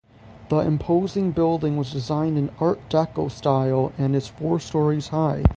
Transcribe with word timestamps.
The 0.49 0.55
imposing 0.57 1.29
building 1.29 1.77
was 1.77 1.91
designed 1.91 2.35
in 2.35 2.49
Art 2.59 2.79
Deco 2.89 3.29
style 3.29 3.91
and 3.99 4.15
is 4.15 4.27
four 4.27 4.59
stories 4.59 5.09
high. 5.09 5.43